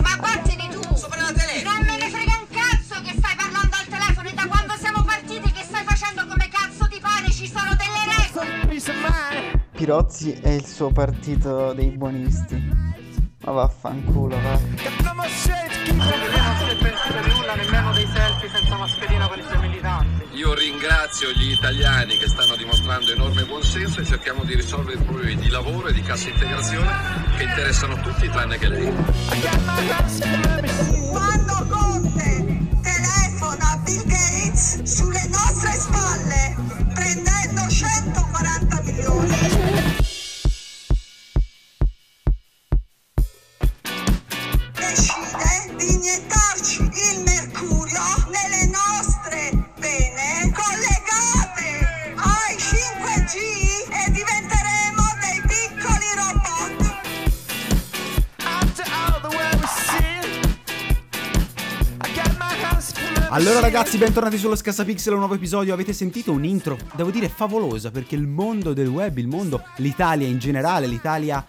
[0.00, 0.80] Ma vattene tu!
[0.80, 5.02] Non me ne frega un cazzo che stai parlando al telefono e da quando siamo
[5.02, 9.68] partiti che stai facendo come cazzo ti pare, ci sono delle regole!
[9.72, 12.56] Pirozzi è il suo partito dei buonisti.
[13.44, 14.58] Ma vaffanculo, va.
[14.82, 18.76] Got no more shade to keep non si pensa di nulla, nemmeno dei selfie senza
[18.78, 20.13] mascherina con i suoi militanti.
[20.34, 25.36] Io ringrazio gli italiani che stanno dimostrando enorme buonsenso e cerchiamo di risolvere i problemi
[25.36, 26.90] di lavoro e di cassa integrazione
[27.36, 28.92] che interessano tutti tranne che lei.
[63.94, 65.72] Ragazzi, bentornati sullo Scassapixel, un nuovo episodio.
[65.72, 70.26] Avete sentito un intro, devo dire favolosa, perché il mondo del web, il mondo, l'Italia
[70.26, 71.44] in generale, l'Italia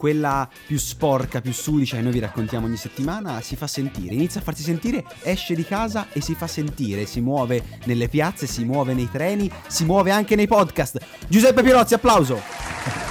[0.00, 4.40] quella più sporca, più sudicia che noi vi raccontiamo ogni settimana, si fa sentire, inizia
[4.40, 8.64] a farsi sentire, esce di casa e si fa sentire, si muove nelle piazze, si
[8.64, 10.98] muove nei treni, si muove anche nei podcast.
[11.28, 12.40] Giuseppe Pirozzi, applauso!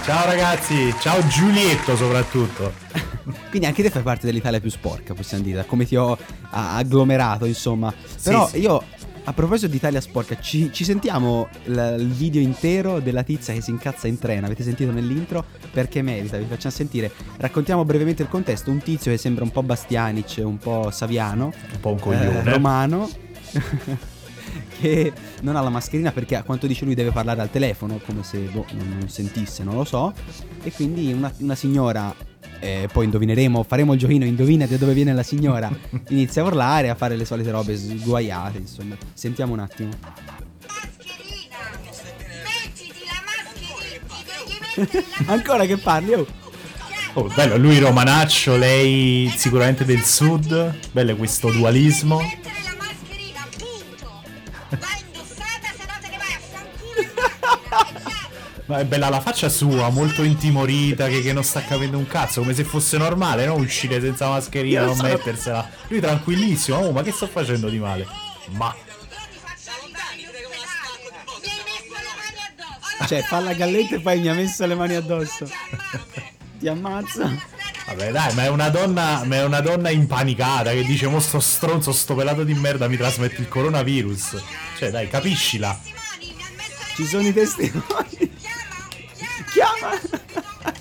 [0.04, 2.74] Ciao ragazzi, ciao Giulietto soprattutto.
[3.52, 6.18] Quindi anche te fai parte dell'Italia più sporca, possiamo dire, come ti ho
[6.50, 7.94] agglomerato, insomma.
[8.24, 8.62] Però sì.
[8.62, 8.84] io,
[9.26, 13.62] a proposito di Italia sporca, ci, ci sentiamo l- il video intero della tizia che
[13.62, 14.46] si incazza in treno.
[14.46, 15.46] Avete sentito nell'intro?
[15.72, 17.12] Perché merita, vi facciamo sentire.
[17.38, 18.72] Raccontiamo brevemente il contesto.
[18.72, 22.44] Un tizio che sembra un po' Bastianic, un po' Saviano, Un po' un eh, coglione.
[22.44, 23.10] romano.
[24.80, 25.12] che
[25.42, 28.38] non ha la mascherina perché a quanto dice lui deve parlare al telefono come se
[28.40, 30.14] boh, non, non sentisse, non lo so.
[30.64, 32.14] E quindi una, una signora,
[32.60, 35.70] eh, poi indovineremo, faremo il giochino, indovina da dove viene la signora,
[36.10, 38.96] inizia a urlare, a fare le solite robe sguaiate, insomma.
[39.14, 39.90] Sentiamo un attimo.
[40.68, 41.58] Mascherina!
[42.44, 43.22] Mettiti la
[44.86, 45.32] mascherina!
[45.34, 46.28] Ancora che parli, oh.
[47.14, 50.76] Oh, bello, lui romanaccio, lei sicuramente del sud.
[50.92, 52.22] Bello questo dualismo.
[54.70, 54.78] Mettere la mascherina, punto!
[54.78, 58.08] Va indossata, se no te ne vai a fanculo!
[58.66, 62.42] Ma è bella la faccia sua, molto intimorita, che, che non sta capendo un cazzo,
[62.42, 63.56] come se fosse normale, no?
[63.56, 65.68] Uscire senza mascherina, non mettersela.
[65.88, 68.06] Lui tranquillissimo, oh, ma che sto facendo di male?
[68.50, 70.24] Ma Mi
[71.42, 73.08] hai messo le mani addosso!
[73.08, 75.50] Cioè, fa la galletta e poi mi ha messo le mani addosso.
[76.60, 77.58] Ti ammazza.
[77.90, 81.40] Vabbè dai, ma è una donna, ma è una donna impanicata che dice mo sto
[81.40, 84.44] stronzo, sto pelato di merda mi trasmette il coronavirus.
[84.78, 85.78] Cioè dai, capiscila.
[86.96, 88.38] Ci sono i testimoni.
[89.52, 90.00] chiama!
[90.00, 90.74] Chiama.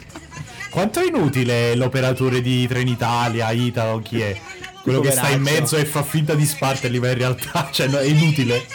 [0.68, 4.38] Quanto è inutile l'operatore di Trenitalia, Italo, chi è?
[4.82, 7.98] Quello che sta in mezzo e fa finta di sparterli, ma in realtà cioè, no,
[7.98, 8.66] è inutile.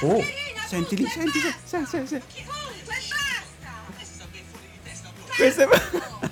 [0.00, 0.24] Oh,
[0.66, 2.22] Sentili, senti, sì, sì, sì!
[5.36, 6.30] Questo è...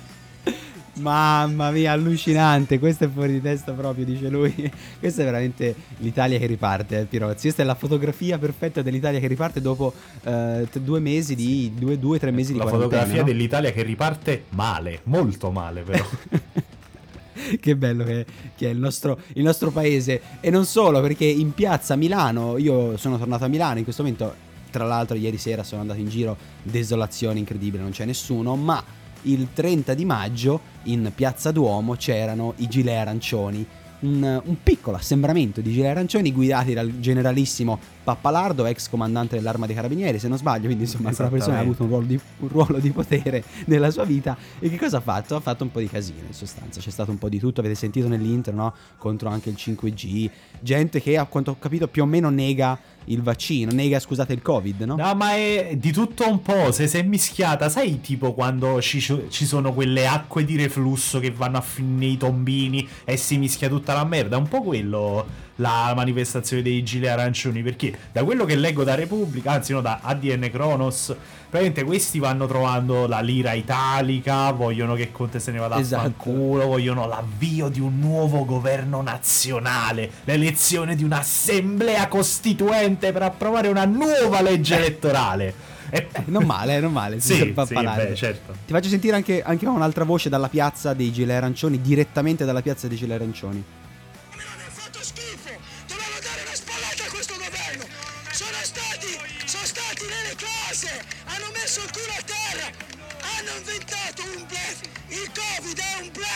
[1.01, 2.77] Mamma mia, allucinante.
[2.77, 4.53] Questo è fuori di testa proprio, dice lui.
[4.99, 7.41] Questa è veramente l'Italia che riparte, eh, Pirozzi.
[7.41, 11.73] Questa è la fotografia perfetta dell'Italia che riparte dopo eh, due mesi di.
[11.75, 12.89] due, due tre mesi di la quarantena.
[12.91, 13.27] fotografia no?
[13.27, 16.05] dell'Italia che riparte male, molto male però.
[17.59, 18.25] che bello che,
[18.55, 20.21] che è il nostro, il nostro paese.
[20.39, 24.49] E non solo, perché in piazza Milano, io sono tornato a Milano in questo momento.
[24.71, 28.55] Tra l'altro, ieri sera sono andato in giro, desolazione incredibile, non c'è nessuno.
[28.55, 28.81] Ma
[29.23, 33.65] il 30 di maggio in piazza Duomo c'erano i gilet arancioni.
[34.01, 39.75] Un, un piccolo assembramento di gilet arancioni guidati dal generalissimo Pappalardo, ex comandante dell'arma dei
[39.75, 40.65] carabinieri, se non sbaglio.
[40.65, 44.03] Quindi, insomma, quella persona ha avuto un ruolo, di, un ruolo di potere nella sua
[44.03, 44.35] vita.
[44.59, 45.35] E che cosa ha fatto?
[45.35, 46.79] Ha fatto un po' di casino in sostanza.
[46.79, 47.59] C'è stato un po' di tutto.
[47.59, 48.73] Avete sentito nell'intro, no?
[48.97, 50.29] Contro anche il 5G.
[50.59, 54.41] Gente che, a quanto ho capito, più o meno nega il vaccino, nega, scusate, il
[54.41, 54.95] Covid, no?
[54.95, 59.01] No, ma è di tutto un po', se si è mischiata, sai tipo quando ci,
[59.01, 63.69] ci sono quelle acque di reflusso che vanno a finire nei tombini e si mischia
[63.69, 68.55] tutta la merda, un po' quello la manifestazione dei gilet arancioni, perché da quello che
[68.55, 71.15] leggo da Repubblica, anzi no, da ADN Kronos,
[71.49, 76.01] praticamente questi vanno trovando la lira italica, vogliono che Conte se ne vada Esatto.
[76.01, 83.67] a fanculo, vogliono l'avvio di un nuovo governo nazionale, l'elezione di un'assemblea costituente per approvare
[83.67, 85.53] una nuova legge elettorale.
[85.93, 87.19] E- Eh, non male, non male.
[87.19, 88.53] Sì, fa sì, beh, certo.
[88.65, 92.87] Ti faccio sentire anche, anche un'altra voce dalla piazza dei gilet arancioni, direttamente dalla piazza
[92.87, 93.61] dei gilet arancioni.
[105.71, 105.90] Il Covid è un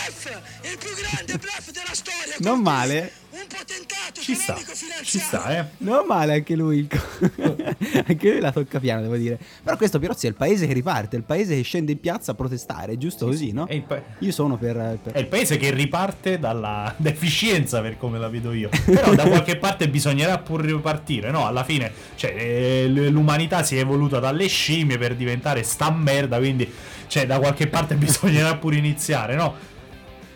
[0.05, 0.25] bluff!
[0.63, 2.35] Il più grande bluff della storia!
[2.39, 3.11] Non Conte, male.
[3.35, 4.55] Un potentato Ci sta,
[5.03, 5.65] ci sta, eh.
[5.79, 6.87] Non male anche lui.
[8.07, 9.37] anche lui la tocca piano, devo dire.
[9.61, 12.31] Però questo Pirozzi è il paese che riparte, è il paese che scende in piazza
[12.31, 13.67] a protestare, giusto così, no?
[13.85, 14.99] Pa- Io sono per...
[15.03, 18.69] per- è il paese che riparte dalla deficienza, per come la vedo io.
[18.85, 21.45] Però da qualche parte bisognerà pur ripartire, no?
[21.45, 26.71] Alla fine, cioè, eh, l'umanità si è evoluta dalle scimmie per diventare sta merda, quindi,
[27.07, 29.73] cioè, da qualche parte bisognerà pur iniziare, no?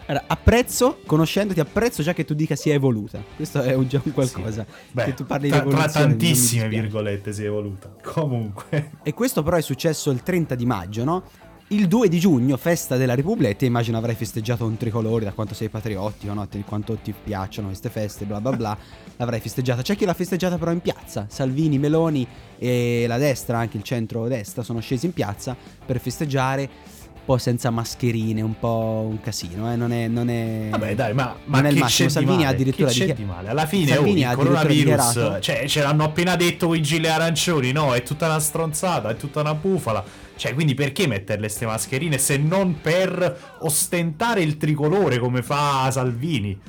[0.09, 3.23] Allora, apprezzo, conoscendoti, apprezzo già che tu dica si è evoluta.
[3.35, 4.65] Questo è un, già un qualcosa.
[4.91, 6.07] Beh, che tu parli tra, di tra evoluzione.
[6.07, 7.93] mi tantissime virgolette si è evoluta.
[8.01, 8.93] Comunque.
[9.03, 11.23] E questo però è successo il 30 di maggio, no?
[11.67, 15.53] Il 2 di giugno, festa della Repubblica, te immagino avrai festeggiato un tricolore da quanto
[15.53, 16.47] sei patriottico, no?
[16.49, 18.75] Di quanto ti piacciono queste feste, bla bla bla.
[19.15, 19.83] L'avrai festeggiata.
[19.83, 21.27] C'è chi l'ha festeggiata però in piazza.
[21.29, 22.25] Salvini, Meloni
[22.57, 26.97] e la destra, anche il centro-destra, sono scesi in piazza per festeggiare.
[27.29, 29.75] Po' senza mascherine, un po' un casino, eh?
[29.75, 30.07] Non è.
[30.07, 32.09] Non è Vabbè, dai, ma, ma non è il massimo.
[32.09, 33.49] Salvini ha addirittura Che c'è di male?
[33.49, 37.93] Alla fine, oh, il coronavirus, cioè, ce l'hanno appena detto i gilet arancioni, no?
[37.93, 40.03] È tutta una stronzata, è tutta una bufala.
[40.35, 46.59] Cioè, quindi perché metterle ste mascherine se non per ostentare il tricolore come fa Salvini?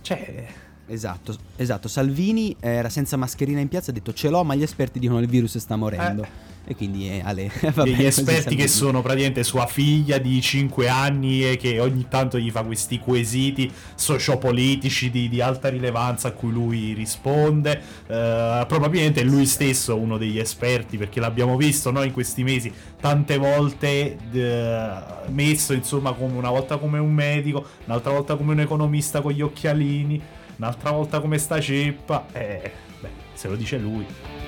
[0.00, 0.46] Cioè,
[0.86, 1.88] Esatto, esatto.
[1.88, 5.24] Salvini era senza mascherina in piazza, ha detto ce l'ho, ma gli esperti dicono che
[5.24, 6.26] il virus sta morendo.
[6.72, 11.46] E quindi eh, Ale, va degli esperti che sono praticamente sua figlia di 5 anni
[11.46, 16.50] e che ogni tanto gli fa questi quesiti sociopolitici di, di alta rilevanza a cui
[16.50, 17.78] lui risponde.
[18.06, 22.72] Eh, probabilmente è lui stesso uno degli esperti perché l'abbiamo visto noi in questi mesi
[22.98, 24.92] tante volte eh,
[25.28, 29.42] messo insomma come una volta come un medico, un'altra volta come un economista con gli
[29.42, 30.18] occhialini,
[30.56, 32.28] un'altra volta come sta ceppa.
[32.32, 34.41] Eh, beh, se lo dice lui.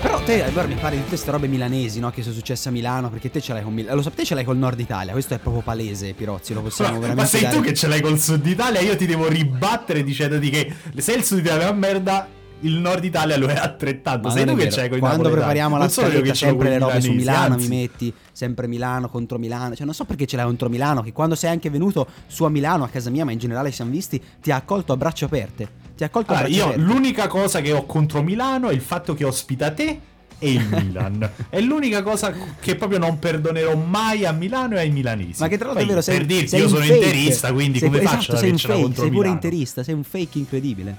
[0.00, 2.10] Però te allora mi parli di tutte queste robe milanesi, no?
[2.10, 3.96] Che sono successe a Milano, perché te ce l'hai con Milano.
[3.96, 6.98] Lo sapete ce l'hai col nord Italia, questo è proprio palese, Pirozzi, lo possiamo Ma,
[7.00, 10.02] veramente ma sei dare- tu che ce l'hai col sud Italia, io ti devo ribattere
[10.02, 12.28] dicendoti che se il sud Italia è una merda,
[12.60, 14.28] il nord Italia lo è altrettanto.
[14.28, 15.34] Ma sei tu che c'hai con i Quando napoletani.
[15.34, 17.68] prepariamo la io scaletta sempre le robe su Milano anzi.
[17.68, 21.12] mi metti sempre Milano contro Milano, cioè non so perché ce l'hai contro Milano, che
[21.12, 23.90] quando sei anche venuto su a Milano, a casa mia, ma in generale ci siamo
[23.90, 25.68] visti, ti ha accolto a braccia aperte.
[25.96, 26.92] Ti ha accolto Allora, a braccia io aperte.
[26.92, 30.00] l'unica cosa che ho contro Milano è il fatto che ospita te
[30.38, 31.30] e il Milan.
[31.50, 35.40] è l'unica cosa che proprio non perdonerò mai a Milano e ai milanesi.
[35.42, 36.94] Ma che tra l'altro è vero, sei, per dirti, sei io sono fake.
[36.94, 39.40] interista, quindi sei, come esatto, faccio ad un avercela fake, contro sei pure Milano?
[39.46, 40.96] interista, sei un fake incredibile.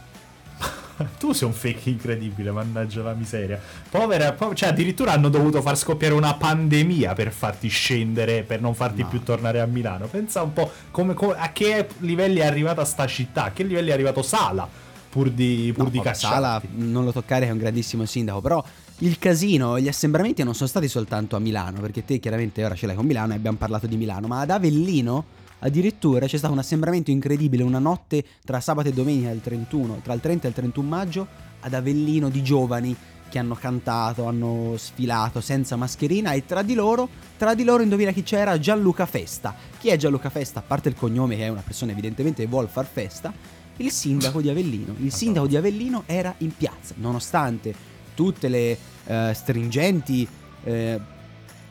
[1.19, 3.59] Tu sei un fake incredibile, mannaggia la miseria.
[3.89, 8.73] Povera, po- cioè addirittura hanno dovuto far scoppiare una pandemia per farti scendere, per non
[8.73, 9.07] farti No.
[9.07, 10.07] più tornare a Milano.
[10.07, 13.89] Pensa un po' come, come- a che livelli è arrivata sta città, a che livelli
[13.89, 14.67] è arrivato Sala,
[15.09, 16.35] pur di, pur No, di cacciarti.
[16.35, 18.39] Sala, non lo toccare, è un grandissimo sindaco.
[18.41, 18.63] Però
[18.99, 22.85] il casino, gli assembramenti non sono stati soltanto a Milano, perché te chiaramente ora ce
[22.85, 25.25] l'hai con Milano e abbiamo parlato di Milano, ma ad Avellino
[25.61, 30.13] addirittura c'è stato un assembramento incredibile una notte tra sabato e domenica del 31, tra
[30.13, 31.27] il 30 e il 31 maggio,
[31.59, 32.95] ad Avellino di giovani
[33.31, 38.11] che hanno cantato, hanno sfilato senza mascherina e tra di loro, tra di loro indovina
[38.11, 38.59] chi c'era?
[38.59, 39.55] Gianluca Festa.
[39.79, 40.59] Chi è Gianluca Festa?
[40.59, 43.33] A parte il cognome che è una persona evidentemente che vuole far festa,
[43.77, 44.95] il sindaco di Avellino.
[44.99, 47.73] Il sindaco di Avellino era in piazza, nonostante
[48.13, 50.27] tutte le eh, stringenti
[50.63, 50.99] eh,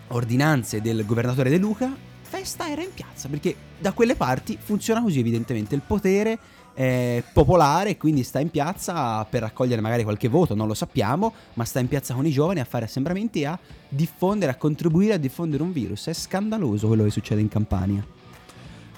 [0.09, 1.94] ordinanze del governatore De Luca.
[2.30, 6.38] Festa era in piazza perché da quelle parti funziona così evidentemente il potere
[6.72, 11.64] è popolare quindi sta in piazza per raccogliere magari qualche voto, non lo sappiamo, ma
[11.64, 13.58] sta in piazza con i giovani a fare assembramenti e a
[13.88, 16.06] diffondere, a contribuire a diffondere un virus.
[16.06, 18.20] È scandaloso quello che succede in Campania.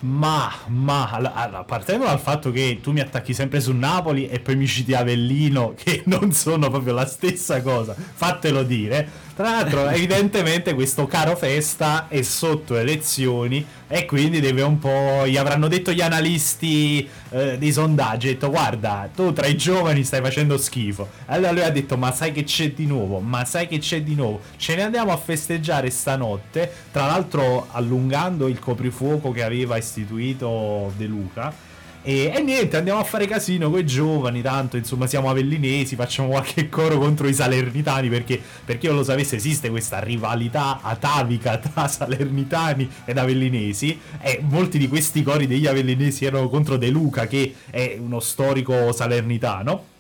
[0.02, 4.56] Ma, ma, allora, partendo dal fatto che tu mi attacchi sempre su Napoli e poi
[4.56, 9.09] mi citi Avellino, che non sono proprio la stessa cosa, fatelo dire.
[9.35, 15.26] Tra l'altro, evidentemente, questo caro Festa è sotto elezioni e quindi deve un po'.
[15.26, 20.22] Gli avranno detto gli analisti eh, dei sondaggi: detto, guarda, tu tra i giovani stai
[20.22, 21.11] facendo schifo.
[21.26, 23.20] Allora lui ha detto: Ma sai che c'è di nuovo?
[23.20, 24.40] Ma sai che c'è di nuovo?
[24.56, 26.72] Ce ne andiamo a festeggiare stanotte.
[26.90, 31.70] Tra l'altro, allungando il coprifuoco che aveva istituito De Luca.
[32.04, 36.30] E, e niente, andiamo a fare casino con i giovani, tanto insomma siamo avellinesi, facciamo
[36.30, 41.87] qualche coro contro i salernitani perché, perché io lo sapesse esiste questa rivalità atavica tra
[41.88, 47.54] salernitani ed avellinesi e molti di questi cori degli avellinesi erano contro De Luca che
[47.71, 49.91] è uno storico salernitano.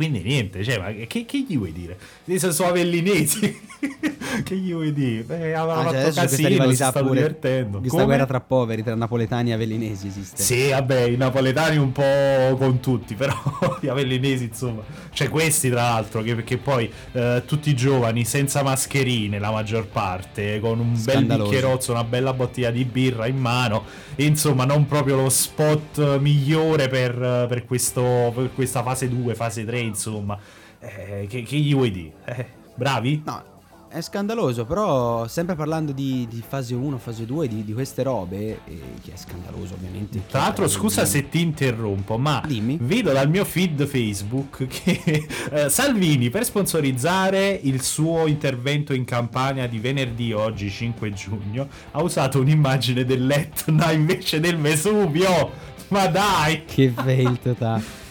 [0.00, 1.98] Quindi niente, cioè, ma che, che gli vuoi dire?
[2.38, 3.60] Sono avellinesi.
[4.44, 5.24] che gli vuoi dire?
[5.24, 7.78] Beh, avevano Ah, cioè, fatto questa casino, si stanno pure, divertendo.
[7.80, 8.04] questa Come?
[8.06, 10.42] guerra tra poveri, tra napoletani e avellinesi esiste.
[10.42, 13.34] Sì, vabbè, i napoletani un po' con tutti, però
[13.78, 14.80] gli avellinesi, insomma,
[15.12, 20.60] cioè questi tra l'altro, che, perché poi eh, tutti giovani, senza mascherine la maggior parte,
[20.60, 23.84] con un bel bicchierozzo, una bella bottiglia di birra in mano,
[24.16, 29.64] e, insomma, non proprio lo spot migliore per, per questo, per questa fase 2, fase
[29.64, 30.38] 3, insomma.
[30.78, 32.12] Eh, che, che gli vuoi dire?
[32.24, 33.22] Eh, bravi?
[33.24, 33.42] No,
[33.90, 38.60] è scandaloso, però sempre parlando di, di fase 1, fase 2, di, di queste robe,
[38.64, 40.22] eh, che è scandaloso ovviamente.
[40.28, 42.78] Tra l'altro, scusa se ti interrompo, ma Dimmi.
[42.80, 49.66] vedo dal mio feed Facebook che eh, Salvini per sponsorizzare il suo intervento in campagna
[49.66, 55.50] di venerdì oggi 5 giugno ha usato un'immagine dell'Etna invece del Vesuvio.
[55.88, 56.64] Ma dai!
[56.64, 57.98] Che fail totale.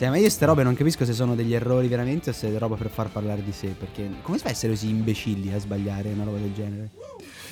[0.00, 2.58] Sì, ma io queste robe non capisco se sono degli errori veramente o se è
[2.58, 3.74] roba per far parlare di sé.
[3.78, 6.88] Perché come si fa a essere così imbecilli a sbagliare una roba del genere?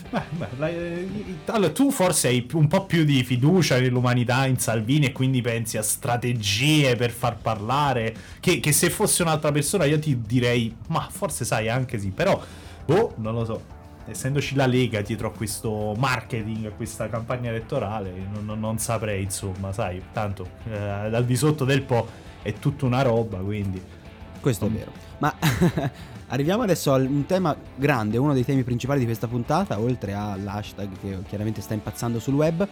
[0.08, 1.08] Beh, beh, eh,
[1.44, 5.76] allora, tu forse hai un po' più di fiducia nell'umanità in Salvini e quindi pensi
[5.76, 8.16] a strategie per far parlare.
[8.40, 12.40] Che, che se fosse un'altra persona io ti direi, ma forse sai anche sì, però,
[12.86, 13.62] boh, non lo so.
[14.06, 19.24] Essendoci la Lega dietro a questo marketing, a questa campagna elettorale, non, non- non saprei,
[19.24, 23.80] insomma, sai, tanto eh, dal di sotto del Po è tutta una roba, quindi...
[24.40, 24.92] Questo è vero.
[25.18, 25.34] Ma
[26.28, 30.88] arriviamo adesso a un tema grande, uno dei temi principali di questa puntata, oltre all'hashtag
[31.00, 32.66] che chiaramente sta impazzando sul web.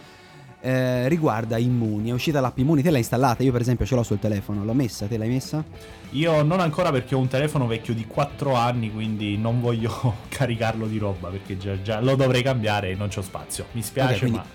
[0.61, 3.43] eh, riguarda Immuni, è uscita l'app Immuni, te l'hai installata?
[3.43, 5.63] Io per esempio ce l'ho sul telefono, l'ho messa, te l'hai messa?
[6.11, 10.87] Io non ancora perché ho un telefono vecchio di 4 anni, quindi non voglio caricarlo
[10.87, 13.65] di roba perché già, già lo dovrei cambiare e non c'ho spazio.
[13.73, 14.45] Mi spiace, Ok, quindi- ma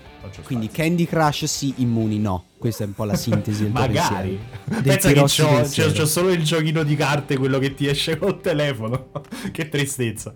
[0.43, 0.83] Quindi spazio.
[0.83, 2.45] Candy Crush sì, Immuni no.
[2.57, 4.39] Questa è un po' la sintesi del Magari.
[4.65, 4.81] pensiero.
[4.81, 8.17] Del Pensa che c'ho, c'ho- c'ho solo il giochino di carte, quello che ti esce
[8.17, 9.09] col telefono.
[9.51, 10.35] che tristezza.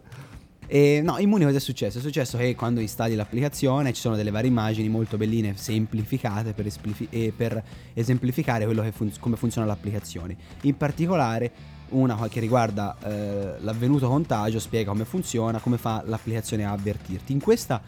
[0.70, 2.00] E no, Immuni cosa è successo?
[2.00, 6.66] È successo che quando installi l'applicazione ci sono delle varie immagini molto belline, semplificate per,
[6.66, 7.64] esplifi- per
[7.94, 10.36] esemplificare quello che fun- come funziona l'applicazione.
[10.64, 11.52] In particolare
[11.90, 17.32] una che riguarda eh, l'avvenuto contagio spiega come funziona, come fa l'applicazione a avvertirti.
[17.32, 17.82] In questa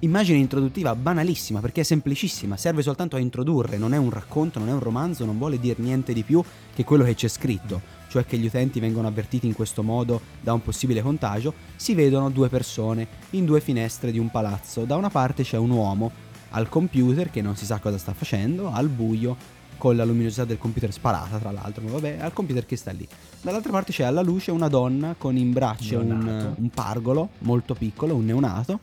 [0.00, 4.68] immagine introduttiva banalissima perché è semplicissima, serve soltanto a introdurre, non è un racconto, non
[4.68, 6.42] è un romanzo, non vuole dire niente di più
[6.74, 10.52] che quello che c'è scritto cioè che gli utenti vengono avvertiti in questo modo da
[10.52, 14.84] un possibile contagio, si vedono due persone in due finestre di un palazzo.
[14.84, 16.10] Da una parte c'è un uomo
[16.50, 19.36] al computer che non si sa cosa sta facendo, al buio,
[19.76, 23.06] con la luminosità del computer sparata tra l'altro, ma vabbè, al computer che sta lì.
[23.42, 28.14] Dall'altra parte c'è alla luce una donna con in braccio un, un pargolo molto piccolo,
[28.14, 28.80] un neonato,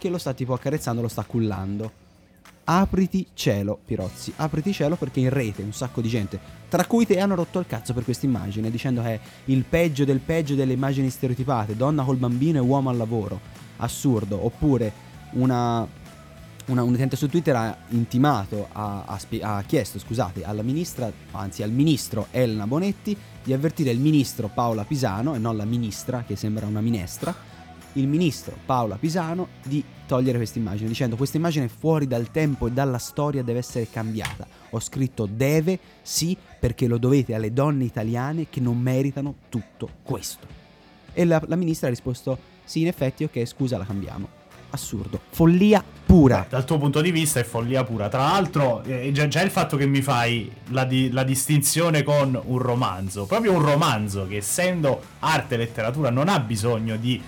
[0.00, 2.08] che lo sta tipo accarezzando, lo sta cullando.
[2.64, 6.38] Apriti cielo, Pirozzi, apriti cielo perché in rete un sacco di gente,
[6.68, 10.04] tra cui te, hanno rotto il cazzo per questa immagine, dicendo che è il peggio
[10.04, 13.40] del peggio delle immagini stereotipate, donna col bambino e uomo al lavoro,
[13.78, 14.92] assurdo, oppure
[15.32, 15.86] una,
[16.66, 21.62] una- un utente su Twitter ha intimato, ha, ha ha chiesto, scusate, alla ministra, anzi
[21.62, 26.36] al ministro Elena Bonetti di avvertire il ministro Paola Pisano, e non la ministra che
[26.36, 27.34] sembra una minestra,
[27.94, 32.66] il ministro Paola Pisano di togliere questa immagine, dicendo questa immagine è fuori dal tempo
[32.66, 34.46] e dalla storia deve essere cambiata.
[34.70, 40.46] Ho scritto deve, sì, perché lo dovete alle donne italiane che non meritano tutto questo.
[41.12, 44.38] E la, la ministra ha risposto sì, in effetti, ok, scusa, la cambiamo.
[44.72, 46.46] Assurdo, follia pura.
[46.48, 48.08] Dal tuo punto di vista è follia pura.
[48.08, 52.40] Tra l'altro, eh, già, già il fatto che mi fai la, di- la distinzione con
[52.40, 57.20] un romanzo, proprio un romanzo che essendo arte e letteratura non ha bisogno di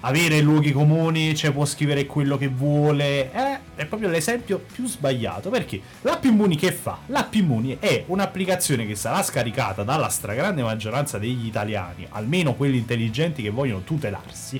[0.00, 5.50] avere luoghi comuni, cioè può scrivere quello che vuole, eh, è proprio l'esempio più sbagliato.
[5.50, 6.98] Perché l'app Immuni che fa?
[7.06, 13.42] L'app Immuni è un'applicazione che sarà scaricata dalla stragrande maggioranza degli italiani, almeno quelli intelligenti
[13.42, 14.56] che vogliono tutelarsi.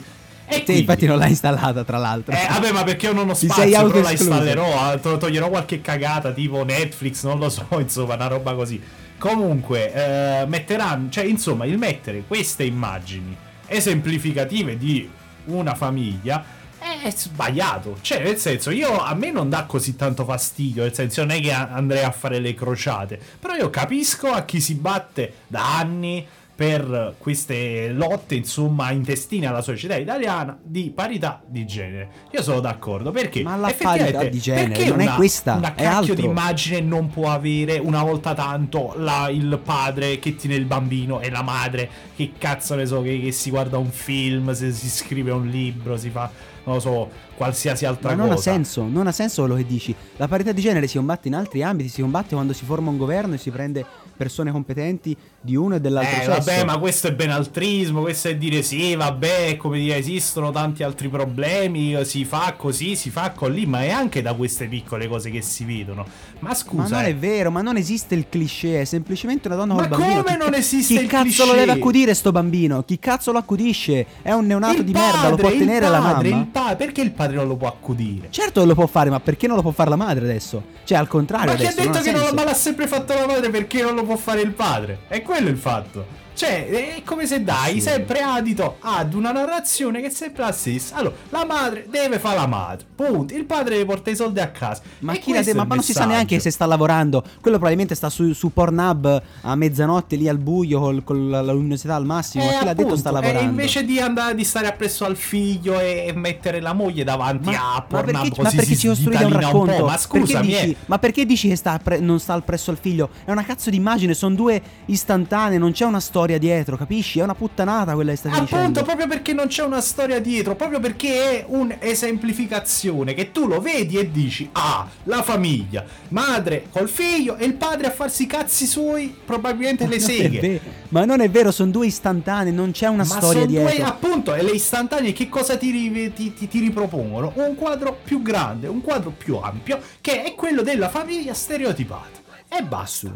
[0.51, 2.33] E Te quindi- infatti non l'hai installata, tra l'altro.
[2.35, 6.33] eh, vabbè, ma perché io non ho spazio, però la installerò, to- toglierò qualche cagata
[6.33, 8.81] tipo Netflix, non lo so, insomma, una roba così.
[9.19, 15.09] Comunque, eh, metteranno, cioè, insomma, il mettere queste immagini esemplificative di
[15.49, 16.45] una famiglia
[16.79, 17.99] è sbagliato.
[18.01, 21.41] Cioè, nel senso, io a me non dà così tanto fastidio, nel senso, non è
[21.41, 26.27] che andrei a fare le crociate, però io capisco a chi si batte da anni
[26.59, 32.09] per queste lotte, insomma, intestine alla società italiana di parità di genere.
[32.33, 35.73] Io sono d'accordo perché Ma la parità di genere perché non è una, questa, una
[35.73, 36.15] è cacchio altro.
[36.17, 41.21] di immagine non può avere una volta tanto la- il padre che tiene il bambino
[41.21, 44.89] e la madre che cazzo ne so che, che si guarda un film, se si
[44.89, 46.29] scrive un libro, si fa
[46.65, 48.27] non lo so, qualsiasi altra Ma cosa.
[48.29, 49.95] non ha senso, non ha senso quello che dici.
[50.17, 52.99] La parità di genere si combatte in altri ambiti, si combatte quando si forma un
[52.99, 53.87] governo e si prende
[54.19, 56.31] persone competenti di uno e dell'altro Eh, sesso.
[56.31, 61.09] vabbè, ma questo è benaltrismo, questo è dire sì, vabbè, come dire, esistono tanti altri
[61.09, 65.41] problemi, si fa così, si fa così, ma è anche da queste piccole cose che
[65.41, 66.05] si vedono.
[66.41, 69.57] Ma Ma scusa, non eh, è vero, ma non esiste il cliché, è semplicemente una
[69.57, 70.23] donna Ma col bambino.
[70.23, 71.47] come Chi- non esiste Chi il cazzo cliché?
[71.47, 72.83] lo deve accudire sto bambino?
[72.83, 74.07] Chi cazzo lo accudisce?
[74.23, 76.43] È un neonato il di merda, lo può padre, tenere la padre, mamma?
[76.43, 78.27] il pa- perché il padre non lo può accudire?
[78.31, 80.63] Certo che lo può fare, ma perché non lo può fare la madre adesso?
[80.85, 83.15] Cioè, al contrario Ma chi ha adesso, non detto che non, ma l'ha sempre fatto
[83.15, 85.01] la madre perché non lo può fare il padre?
[85.07, 86.07] È quello il fatto.
[86.39, 87.81] Cioè, è come se dai Assurdo.
[87.81, 90.95] sempre adito ad una narrazione che è sempre la stessa.
[90.95, 92.87] Allora, la madre deve fare la madre.
[92.95, 93.35] Punto.
[93.35, 94.83] Il padre deve portare i soldi a casa.
[95.01, 96.65] Ma, E chi la questo de- è ma il non si sa neanche se sta
[96.67, 97.23] lavorando.
[97.41, 101.97] Quello probabilmente sta su, su Pornhub a mezzanotte lì al buio col- con la, luminosità
[101.97, 102.45] al massimo.
[102.45, 103.41] ma Eh, chi l'ha detto sta lavorando?
[103.41, 107.51] E invece di andare di stare appresso al figlio e, e mettere la moglie davanti
[107.51, 109.73] Ma, a ma Pornhub perché, così ma perché si ci costruite un racconto?
[109.75, 109.85] po'.
[109.87, 110.77] Ma Perché scusami, dici- eh.
[110.87, 113.09] ma perché dici che sta pre- non sta presso al figlio?
[113.25, 117.21] È una cazzo di immagine, sono due istantanee, non c'è una storia dietro, capisci?
[117.21, 118.83] È una puttanata quella che stai Appunto, dicendo.
[118.83, 123.97] proprio perché non c'è una storia dietro, proprio perché è un'esemplificazione che tu lo vedi
[123.97, 128.67] e dici: Ah, la famiglia, madre col figlio e il padre a farsi i cazzi
[128.67, 130.61] suoi, probabilmente le seghe.
[130.89, 133.75] ma non è vero, sono due istantanee, non c'è una Ma storia dietro.
[133.75, 137.33] due, appunto, e le istantanee che cosa ti, ti- ti- ti ripropongono?
[137.37, 142.17] Un quadro più grande, un quadro più ampio, che è quello della famiglia stereotipata.
[142.49, 143.13] E basta.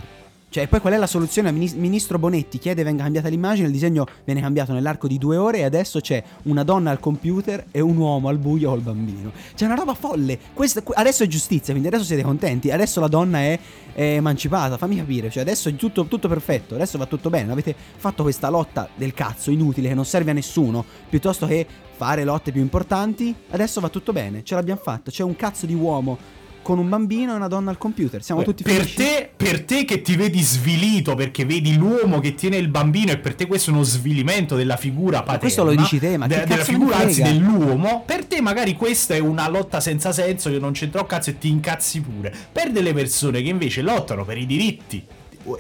[0.53, 1.51] Cioè, poi qual è la soluzione?
[1.51, 5.65] Ministro Bonetti chiede venga cambiata l'immagine, il disegno viene cambiato nell'arco di due ore e
[5.65, 9.33] adesso c'è una donna al computer e un uomo al buio col bambino.
[9.55, 10.39] C'è una roba folle.
[10.53, 12.71] Questa- que- adesso è giustizia, quindi adesso siete contenti.
[12.71, 13.59] Adesso la donna è,
[13.95, 15.31] è emancipata, fammi capire.
[15.31, 17.51] Cioè, adesso è tutto, tutto perfetto, adesso va tutto bene.
[17.51, 21.67] Avete fatto questa lotta del cazzo inutile che non serve a nessuno, piuttosto che
[21.97, 23.35] fare lotte più importanti.
[23.53, 25.11] Adesso va tutto bene, ce l'abbiamo fatta.
[25.11, 28.23] C'è un cazzo di uomo con un bambino e una donna al computer.
[28.23, 28.95] Siamo tutti per felici.
[28.95, 33.19] te, per te che ti vedi svilito perché vedi l'uomo che tiene il bambino e
[33.19, 35.39] per te questo è uno svilimento della figura paterna.
[35.39, 38.03] questo lo dici te, ma de- della figura anzi dell'uomo.
[38.07, 41.39] Per te magari questa è una lotta senza senso che non c'entra un cazzo e
[41.39, 42.33] ti incazzi pure.
[42.51, 45.05] Per delle persone che invece lottano per i diritti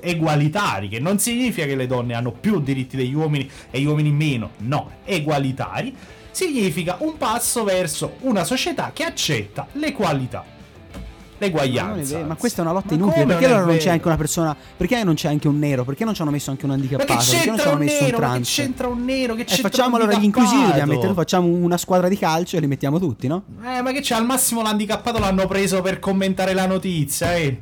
[0.00, 4.12] egualitari, che non significa che le donne hanno più diritti degli uomini e gli uomini
[4.12, 5.94] meno, no, egualitari,
[6.30, 10.44] significa un passo verso una società che accetta l'equalità.
[10.44, 10.51] Ma, non è
[11.46, 12.16] L'eguaglianza.
[12.16, 13.26] vero, ma questa è una lotta Ma inutile.
[13.26, 14.56] Perché allora non c'è anche una persona.
[14.76, 15.84] Perché non c'è anche un nero?
[15.84, 17.12] Perché non ci hanno messo anche un Ma handicappato?
[17.12, 18.18] che perché non ci hanno un messo un nero?
[18.18, 18.48] Ma che trans?
[18.54, 19.34] c'entra un nero?
[19.34, 21.12] Che E c'entra facciamo un allora gli inclusivi, ovviamente.
[21.14, 23.42] Facciamo una squadra di calcio e li mettiamo tutti, no?
[23.64, 24.14] Eh, ma che c'è?
[24.14, 27.60] Al massimo l'handicappato l'hanno preso per commentare la notizia, eh.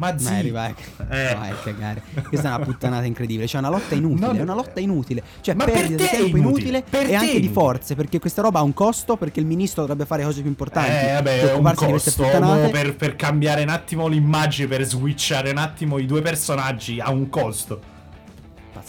[0.00, 0.24] Ma zi.
[0.24, 0.74] Dai, vai,
[1.10, 1.34] Eh.
[1.34, 2.02] vai a cagare.
[2.26, 3.44] Questa è una puttanata incredibile.
[3.46, 4.30] C'è una lotta inutile.
[4.30, 5.22] È è una lotta inutile.
[5.42, 7.52] Cioè, Ma per perdita di te è tempo inutile, inutile, e è anche di inutile.
[7.52, 7.94] forze.
[7.94, 9.16] Perché questa roba ha un costo.
[9.18, 10.90] Perché il ministro dovrebbe fare cose più importanti.
[10.90, 12.24] Eh, vabbè, è un di costo
[12.70, 17.28] per, per cambiare un attimo l'immagine, per switchare un attimo i due personaggi ha un
[17.28, 17.89] costo.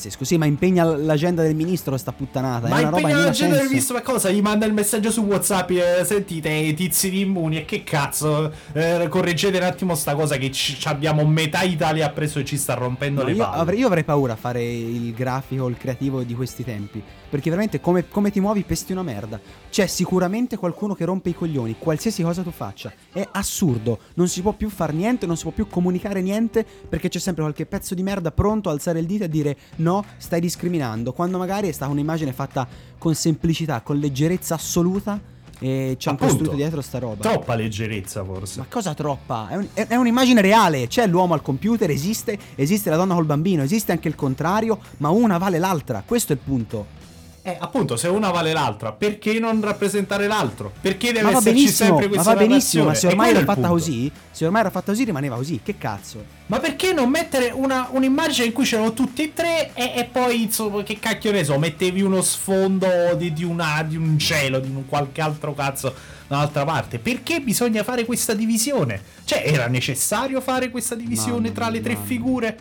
[0.02, 0.26] Pazzesco.
[0.26, 2.68] Sì, ma impegna l'agenda del ministro sta puttanata.
[2.68, 3.74] Ma impegna che non la ha gente del senso.
[3.76, 4.30] visto ma cosa?
[4.32, 8.52] Gli manda il messaggio su Whatsapp, eh, sentite i tizi di immuni e che cazzo,
[8.74, 12.74] eh, correggete un attimo sta cosa che ci, abbiamo metà Italia appresso e ci sta
[12.74, 13.62] rompendo No, le io, palle.
[13.62, 17.04] avrei, io avrei paura a fare il grafico, il creativo di questi tempi.
[17.32, 19.40] Perché veramente come, come ti muovi pesti una merda.
[19.70, 22.92] C'è sicuramente qualcuno che rompe i coglioni, qualsiasi cosa tu faccia.
[23.12, 24.00] È assurdo.
[24.16, 26.66] Non si può più fare niente, non si può più comunicare niente.
[26.90, 30.04] Perché c'è sempre qualche pezzo di merda pronto a alzare il dito e dire no,
[30.18, 31.14] stai discriminando.
[31.14, 32.68] Quando magari è stata un'immagine fatta
[32.98, 35.20] con semplicità, con leggerezza assoluta.
[35.64, 37.22] E ci hanno costruito dietro sta roba.
[37.30, 38.60] Troppa leggerezza forse.
[38.60, 39.48] Ma cosa troppa?
[39.48, 40.88] È, un- è- è un'immagine reale.
[40.88, 45.10] C'è l'uomo al computer, esiste, esiste la donna col bambino, esiste anche il contrario, ma
[45.10, 46.04] una vale l'altra.
[46.06, 47.00] Questo è il punto.
[47.44, 50.72] Eh, appunto, se una vale l'altra, perché non rappresentare l'altro?
[50.80, 53.70] Perché deve Ma esserci sempre ma questa va benissimo, ma se ormai era fatta punto.
[53.70, 55.60] così, se ormai era fatta così rimaneva così.
[55.64, 56.24] Che cazzo?
[56.46, 60.44] Ma perché non mettere una, un'immagine in cui c'erano tutti e tre e, e poi,
[60.44, 64.70] insomma, che cacchio ne so, mettevi uno sfondo di, di una, di un cielo, di
[64.70, 65.96] un qualche altro cazzo
[66.28, 67.00] dall'altra parte?
[67.00, 69.02] Perché bisogna fare questa divisione?
[69.26, 72.06] Cioè, era necessario fare questa divisione Mamma tra le tre mamma.
[72.06, 72.58] figure?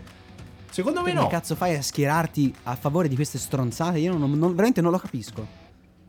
[0.71, 1.27] Secondo me no.
[1.27, 3.99] cazzo fai a schierarti a favore di queste stronzate?
[3.99, 5.47] Io non, non- veramente non lo capisco.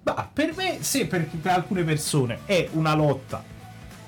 [0.04, 3.44] Ma per me, se per, per alcune persone è una lotta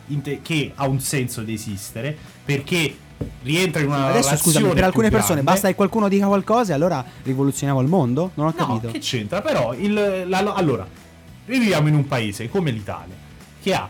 [0.08, 2.98] inte- che ha un senso di esistere, perché
[3.44, 5.52] rientra in una Adesso scusami, per alcune persone grande.
[5.52, 8.32] basta che qualcuno dica qualcosa e allora rivoluzioniamo il mondo?
[8.36, 8.92] Non ho No, capito.
[8.92, 9.42] che c'entra?
[9.42, 10.86] Però, il, la- allora,
[11.46, 13.16] viviamo in un paese come l'Italia,
[13.62, 13.88] che ha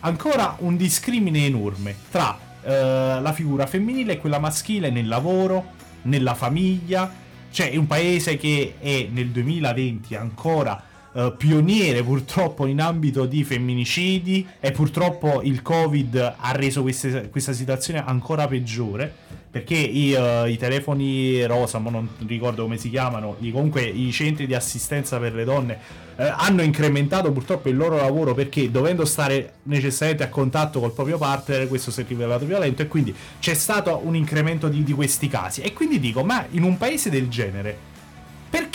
[0.00, 6.34] ancora un discrimine enorme tra eh, la figura femminile e quella maschile nel lavoro, nella
[6.34, 7.12] famiglia.
[7.50, 10.82] Cioè, è un paese che è nel 2020 ancora
[11.12, 17.52] eh, pioniere purtroppo in ambito di femminicidi e purtroppo il Covid ha reso queste- questa
[17.52, 19.14] situazione ancora peggiore
[19.50, 24.10] perché i, eh, i telefoni rosa, ma non ricordo come si chiamano, i- comunque i
[24.12, 25.78] centri di assistenza per le donne
[26.16, 31.16] eh, hanno incrementato purtroppo il loro lavoro perché dovendo stare necessariamente a contatto col proprio
[31.16, 35.28] partner questo si è rivelato violento e quindi c'è stato un incremento di, di questi
[35.28, 35.60] casi.
[35.60, 37.87] E quindi dico ma in un paese del genere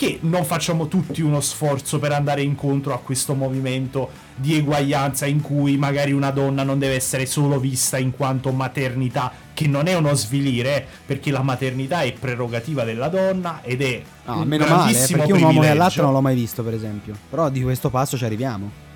[0.04, 5.40] perché non facciamo tutti uno sforzo per andare incontro a questo movimento di eguaglianza in
[5.42, 9.96] cui magari una donna non deve essere solo vista in quanto maternità, che non è
[9.96, 14.92] uno svilire, eh, perché la maternità è prerogativa della donna ed è un meno male,
[14.92, 17.16] eh, perché un uomo che allatta non l'ho mai visto, per esempio.
[17.30, 18.92] Però di questo passo ci arriviamo.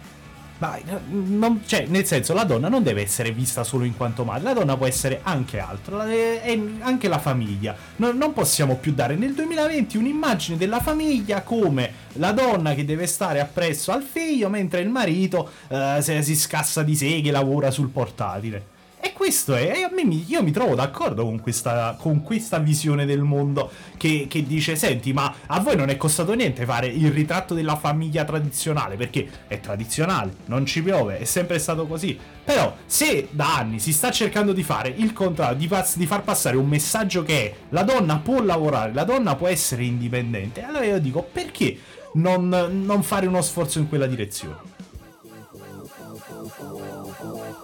[0.60, 4.24] Ma, eh, non- cioè, nel senso, la donna non deve essere vista solo in quanto
[4.24, 7.76] madre, la donna può essere anche altro, è, è anche la famiglia.
[7.98, 13.06] Non, non possiamo più dare nel 2020 un'immagine della famiglia come la donna che deve
[13.06, 17.90] stare appresso al figlio mentre il marito eh, si scassa di sé che lavora sul
[17.90, 18.76] portatile.
[19.08, 23.22] E questo è, e mi- io mi trovo d'accordo con questa, con questa visione del
[23.22, 27.54] mondo che, che dice, senti, ma a voi non è costato niente fare il ritratto
[27.54, 32.20] della famiglia tradizionale, perché è tradizionale, non ci piove, è sempre stato così.
[32.44, 36.24] Però se da anni si sta cercando di fare il contrario, di, pass- di far
[36.24, 40.84] passare un messaggio che è la donna può lavorare, la donna può essere indipendente, allora
[40.84, 41.78] io dico perché
[42.16, 44.76] non, non fare uno sforzo in quella direzione?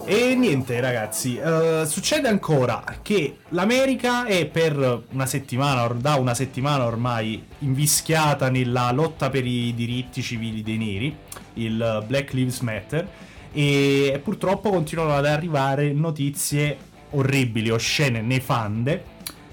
[0.06, 6.34] E niente ragazzi, eh, succede ancora che l'America è per una settimana, or- da una
[6.34, 11.18] settimana ormai, invischiata nella lotta per i diritti civili dei neri,
[11.54, 13.08] il Black Lives Matter,
[13.54, 16.78] e purtroppo continuano ad arrivare notizie
[17.12, 19.06] orribili, oscene, nefande,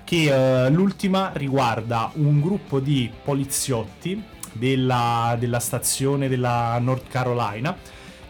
[0.02, 4.20] che eh, l'ultima riguarda un gruppo di poliziotti
[4.52, 7.76] della, della stazione della North Carolina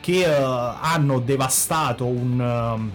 [0.00, 2.90] che eh, hanno devastato un, um,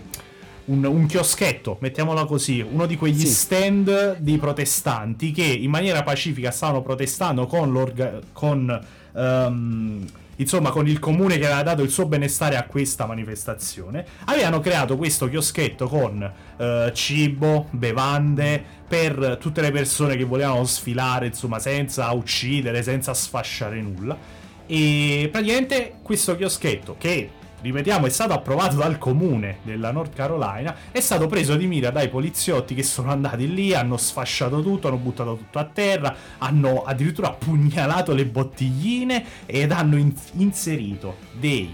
[0.66, 3.28] un, un chioschetto, mettiamola così, uno di quegli Sì.
[3.28, 10.06] stand di protestanti che in maniera pacifica stavano protestando con l'orga- con ehm,
[10.38, 14.98] insomma con il comune che aveva dato il suo benestare a questa manifestazione avevano creato
[14.98, 22.12] questo chioschetto con eh, cibo, bevande per tutte le persone che volevano sfilare insomma senza
[22.12, 24.18] uccidere, senza sfasciare nulla
[24.68, 27.30] e praticamente questo chioschetto che
[27.62, 32.10] ripetiamo è stato approvato dal comune della North Carolina è stato preso di mira dai
[32.10, 37.32] poliziotti che sono andati lì hanno sfasciato tutto hanno buttato tutto a terra hanno addirittura
[37.32, 41.74] pugnalato le bottigline ed hanno in- inserito dei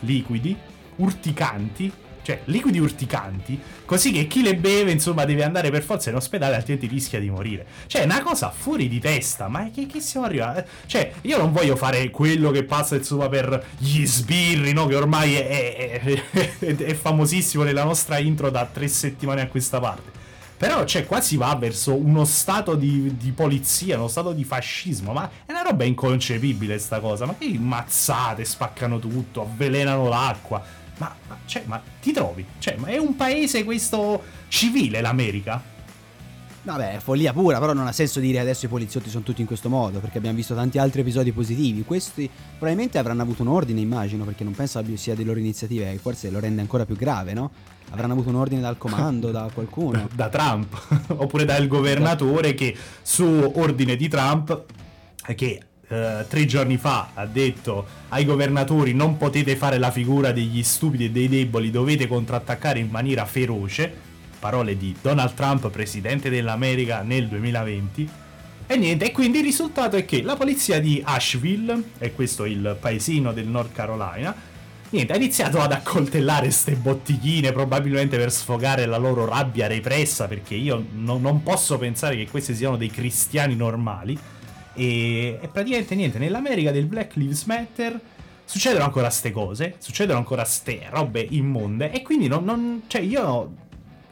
[0.00, 0.56] liquidi
[0.96, 1.92] urticanti
[2.22, 6.56] cioè liquidi urticanti così che chi le beve insomma deve andare per forza in ospedale
[6.56, 7.66] altrimenti rischia di morire.
[7.86, 10.62] Cioè è una cosa fuori di testa ma che, che siamo arrivati?
[10.86, 14.86] Cioè io non voglio fare quello che passa insomma per gli sbirri no?
[14.86, 16.22] Che ormai è, è-
[16.58, 20.20] è- è famosissimo nella nostra intro da tre settimane a questa parte.
[20.56, 25.12] Però cioè qua si va verso uno stato di, di polizia, uno stato di fascismo,
[25.12, 30.62] ma è una roba inconcepibile sta cosa, ma che mazzate, spaccano tutto, avvelenano l'acqua,
[30.98, 32.44] ma, ma, cioè, ma ti trovi?
[32.58, 35.70] Cioè, ma è un paese questo civile l'America?
[36.64, 39.48] Vabbè, è follia pura, però non ha senso dire adesso i poliziotti sono tutti in
[39.48, 41.82] questo modo, perché abbiamo visto tanti altri episodi positivi.
[41.82, 45.90] Questi probabilmente avranno avuto un ordine, immagino, perché non penso abbia- sia di loro iniziative,
[45.90, 47.50] e forse lo rende ancora più grave, no?
[47.90, 50.08] Avranno avuto un ordine dal comando, da qualcuno.
[50.14, 53.24] Da Trump, oppure dal governatore che su
[53.56, 54.62] ordine di Trump,
[55.34, 60.62] che eh, tre giorni fa ha detto ai governatori non potete fare la figura degli
[60.62, 63.92] stupidi e dei deboli, dovete contrattaccare in maniera feroce,
[64.38, 68.08] parole di Donald Trump, presidente dell'America nel 2020.
[68.66, 72.48] E niente, e quindi il risultato è che la polizia di Asheville, e questo è
[72.48, 74.34] il paesino del North Carolina,
[74.90, 80.54] niente, ha iniziato ad accoltellare ste bottigline, probabilmente per sfogare la loro rabbia repressa, perché
[80.54, 84.18] io no- non posso pensare che questi siano dei cristiani normali.
[84.74, 88.00] E, e praticamente niente, nell'America del Black Lives Matter
[88.44, 93.54] succedono ancora ste cose, succedono ancora ste robe immonde, e quindi non, non- cioè io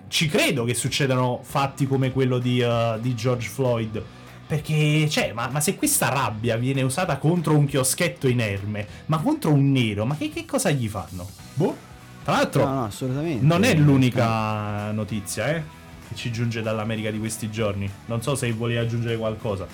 [0.09, 4.03] ci credo che succedano fatti come quello di, uh, di George Floyd.
[4.47, 9.53] Perché, cioè, ma, ma se questa rabbia viene usata contro un chioschetto inerme, ma contro
[9.53, 11.29] un nero, ma che, che cosa gli fanno?
[11.55, 11.77] Boh.
[12.25, 13.47] Tra l'altro, No, no, assolutamente.
[13.47, 15.63] non è l'unica notizia, eh.
[16.09, 17.89] che ci giunge dall'America di questi giorni.
[18.07, 19.69] Non so se volevi aggiungere qualcosa.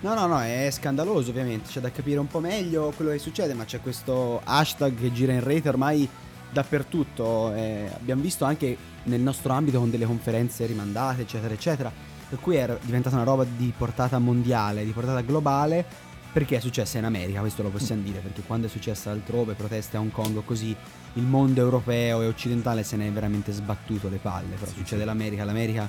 [0.00, 3.52] No, no, no, è scandaloso ovviamente, c'è da capire un po' meglio quello che succede,
[3.54, 6.08] ma c'è questo hashtag che gira in rete ormai
[6.52, 11.92] dappertutto, eh, abbiamo visto anche nel nostro ambito con delle conferenze rimandate, eccetera, eccetera,
[12.28, 15.84] per cui è diventata una roba di portata mondiale, di portata globale,
[16.32, 19.96] perché è successa in America, questo lo possiamo dire, perché quando è successa altrove, proteste
[19.96, 20.76] a Hong Kong o così,
[21.14, 25.00] il mondo europeo e occidentale se ne è veramente sbattuto le palle, però Sì, succede
[25.00, 25.06] sì.
[25.06, 25.88] l'America, l'America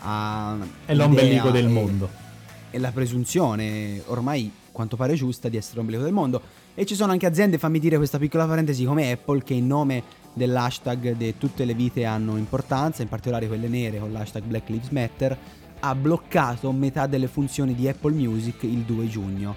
[0.00, 0.56] ha...
[0.84, 2.24] È l'ombelico del e- mondo.
[2.70, 6.42] E la presunzione, ormai quanto pare giusta, di essere l'ombelico del mondo.
[6.74, 10.02] E ci sono anche aziende, fammi dire questa piccola parentesi, come Apple, che in nome
[10.34, 14.90] dell'hashtag di tutte le vite hanno importanza, in particolare quelle nere con l'hashtag Black Lives
[14.90, 15.38] Matter,
[15.80, 19.54] ha bloccato metà delle funzioni di Apple Music il 2 giugno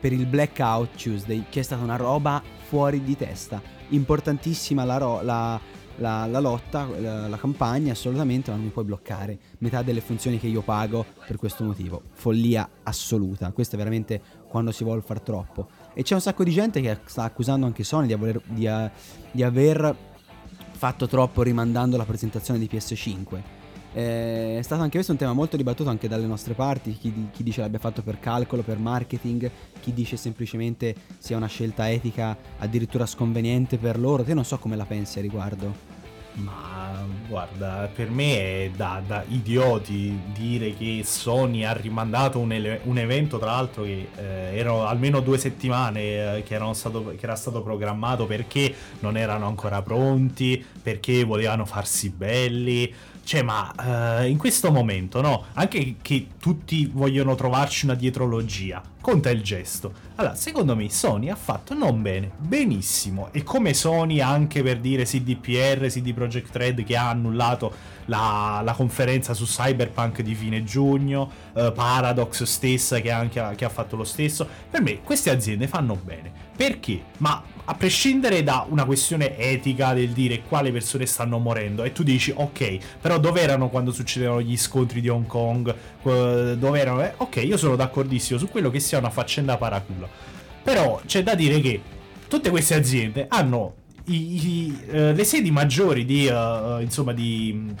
[0.00, 3.60] per il Blackout Tuesday, che è stata una roba fuori di testa.
[3.88, 5.58] Importantissima la, ro- la-
[5.96, 10.38] la- la lotta, la, la campagna, assolutamente, ma non mi puoi bloccare metà delle funzioni
[10.38, 12.02] che io pago per questo motivo.
[12.12, 13.50] Follia assoluta.
[13.52, 15.68] Questo è veramente quando si vuole far troppo.
[15.94, 18.90] E c'è un sacco di gente che sta accusando anche Sony di, voler- di, eh,
[19.30, 19.96] di aver
[20.72, 23.53] fatto troppo rimandando la presentazione di PS5.
[23.96, 27.42] Eh, È stato anche questo un tema molto dibattuto anche dalle nostre parti, chi, chi
[27.44, 29.48] dice l'abbia fatto per calcolo, per marketing,
[29.80, 34.24] chi dice semplicemente sia una scelta etica addirittura sconveniente per loro.
[34.24, 35.92] Te non so come la pensi a riguardo.
[36.36, 42.80] Ma guarda, per me è da, da idioti dire che Sony ha rimandato un, ele-
[42.84, 47.36] un evento, tra l'altro, che eh, erano almeno due settimane eh, che, stato- che era
[47.36, 52.92] stato programmato perché non erano ancora pronti, perché volevano farsi belli.
[53.24, 55.44] Cioè, ma eh, in questo momento, no?
[55.54, 58.82] Anche che tutti vogliono trovarci una dietrologia.
[59.00, 59.92] Conta il gesto.
[60.16, 63.28] Allora, secondo me Sony ha fatto non bene, benissimo.
[63.32, 67.72] E come Sony anche per dire CDPR, CD Projekt Red che ha annullato
[68.06, 73.70] la, la conferenza su Cyberpunk di fine giugno, eh, Paradox stessa che, anche che ha
[73.70, 74.46] fatto lo stesso.
[74.70, 76.30] Per me queste aziende fanno bene.
[76.54, 77.02] Perché?
[77.18, 82.02] Ma a prescindere da una questione etica del dire quale persone stanno morendo e tu
[82.02, 85.74] dici ok, però dove erano quando succedevano gli scontri di Hong Kong?
[86.02, 87.02] Dove erano?
[87.02, 90.08] Eh, ok, io sono d'accordissimo su quello che sia una faccenda paraculo.
[90.62, 91.80] Però c'è da dire che
[92.28, 93.74] tutte queste aziende hanno
[94.06, 97.72] i- i- eh, le sedi maggiori di, eh, insomma, di,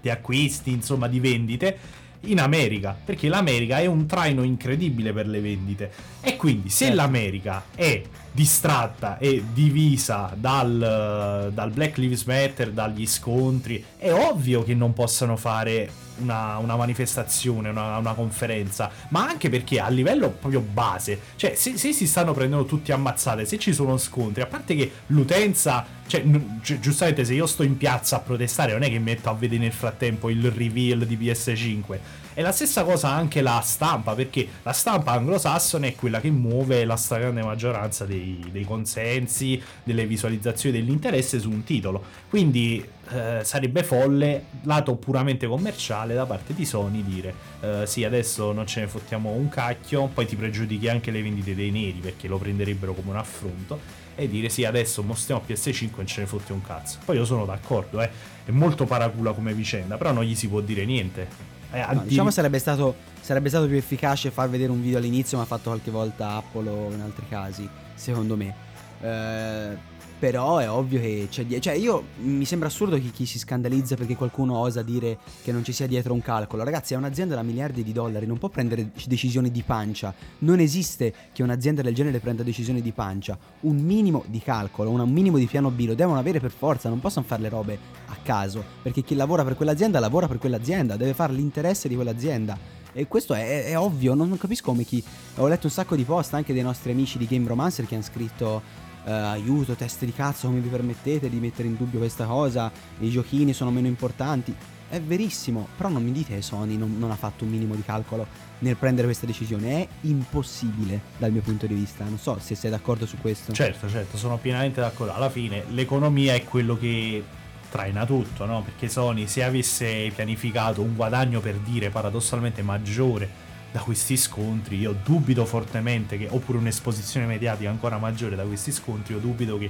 [0.00, 1.76] di acquisti, insomma, di vendite
[2.26, 5.90] in America, perché l'America è un traino incredibile per le vendite.
[6.20, 7.00] E quindi se Certo.
[7.00, 14.74] l'America è distratta e divisa dal, dal Black Lives Matter, dagli scontri, è ovvio che
[14.74, 20.60] non possano fare una, una manifestazione, una, una conferenza, ma anche perché a livello proprio
[20.60, 24.74] base, cioè se, se si stanno prendendo tutti ammazzate, se ci sono scontri, a parte
[24.74, 28.98] che l'utenza, cioè gi- giustamente se io sto in piazza a protestare non è che
[28.98, 31.98] metto a vedere nel frattempo il reveal di PS5,
[32.34, 36.84] è la stessa cosa anche la stampa, perché la stampa anglosassone è quella che muove
[36.84, 42.02] la stragrande maggioranza dei, dei consensi, delle visualizzazioni, dell'interesse su un titolo.
[42.28, 48.52] Quindi eh, sarebbe folle, lato puramente commerciale, da parte di Sony dire eh, sì, adesso
[48.52, 52.28] non ce ne fottiamo un cacchio, poi ti pregiudichi anche le vendite dei neri perché
[52.28, 54.02] lo prenderebbero come un affronto.
[54.16, 56.98] E dire sì, adesso mostriamo PS5 e non ce ne fotte un cazzo.
[57.04, 58.08] Poi io sono d'accordo, eh,
[58.44, 61.26] è molto paracula come vicenda, però non gli si può dire niente.
[61.72, 65.36] Eh, No, anti- diciamo sarebbe stato, sarebbe stato più efficace far vedere un video all'inizio,
[65.36, 68.54] ma ha fatto qualche volta Apple o in altri casi, secondo me.
[69.00, 69.76] Eh,
[70.18, 71.70] però è ovvio che c'è dietro.
[71.70, 75.64] Cioè, io mi sembra assurdo che chi si scandalizza perché qualcuno osa dire che non
[75.64, 76.64] ci sia dietro un calcolo.
[76.64, 80.14] Ragazzi, è un'azienda da miliardi di dollari, non può prendere decisioni di pancia.
[80.38, 83.36] Non esiste che un'azienda del genere prenda decisioni di pancia.
[83.60, 87.00] Un minimo di calcolo, un minimo di piano B lo devono avere per forza, non
[87.00, 88.62] possono fare le robe a caso.
[88.82, 92.82] Perché chi lavora per quell'azienda lavora per quell'azienda, deve fare l'interesse di quell'azienda.
[92.96, 95.02] E questo è, è ovvio, non, non capisco come chi.
[95.36, 98.04] Ho letto un sacco di post anche dei nostri amici di Game Romancer che hanno
[98.04, 98.82] scritto.
[99.04, 102.70] Eh, aiuto, test di cazzo, come vi permettete di mettere in dubbio questa cosa?
[102.98, 104.54] I giochini sono meno importanti.
[104.88, 107.82] È verissimo, però non mi dite che Sony non, non ha fatto un minimo di
[107.82, 108.26] calcolo
[108.60, 109.82] nel prendere questa decisione.
[109.82, 112.04] È impossibile dal mio punto di vista.
[112.04, 113.52] Non so se sei d'accordo su questo.
[113.52, 115.12] Certo, certo, sono pienamente d'accordo.
[115.12, 117.24] Alla fine l'economia è quello che
[117.70, 118.62] traina tutto, no?
[118.62, 123.28] Perché Sony se avesse pianificato un guadagno per dire paradossalmente maggiore
[123.74, 129.14] da questi scontri, io dubito fortemente che, oppure un'esposizione mediatica ancora maggiore da questi scontri,
[129.14, 129.68] io dubito che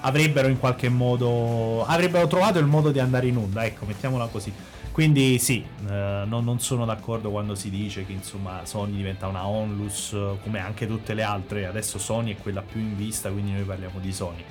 [0.00, 4.50] avrebbero in qualche modo, avrebbero trovato il modo di andare in onda, ecco, mettiamola così.
[4.90, 9.46] Quindi sì, eh, non, non sono d'accordo quando si dice che insomma Sony diventa una
[9.46, 13.52] onlus eh, come anche tutte le altre, adesso Sony è quella più in vista, quindi
[13.52, 14.44] noi parliamo di Sony.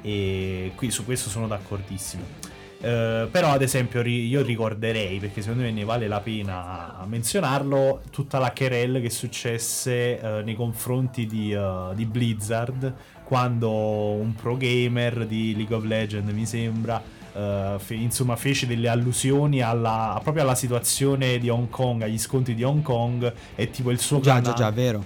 [0.00, 2.37] E qui su questo sono d'accordissimo.
[2.80, 8.38] Eh, però ad esempio io ricorderei, perché secondo me ne vale la pena menzionarlo, tutta
[8.38, 15.26] la querelle che successe eh, nei confronti di, eh, di Blizzard quando un pro gamer
[15.26, 17.02] di League of Legends mi sembra
[17.34, 22.54] eh, fe- insomma fece delle allusioni alla, proprio alla situazione di Hong Kong, agli scontri
[22.54, 25.04] di Hong Kong e tipo il suo Già, canale già, già, vero.